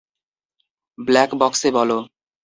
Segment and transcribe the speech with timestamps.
[0.97, 1.97] Black বক্সে বলো।